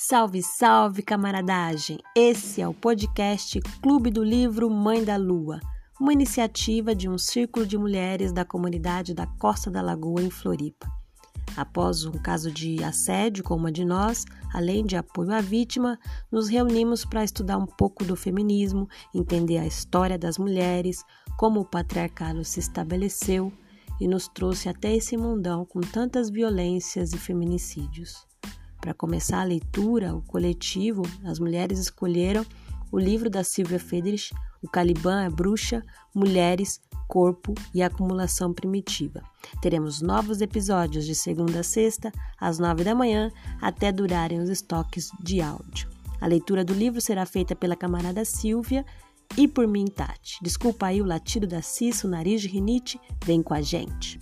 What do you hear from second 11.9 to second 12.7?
um caso